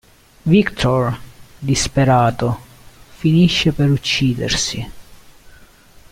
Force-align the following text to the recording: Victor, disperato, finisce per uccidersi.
Victor, 0.47 1.15
disperato, 1.59 2.59
finisce 3.11 3.71
per 3.71 3.91
uccidersi. 3.91 4.91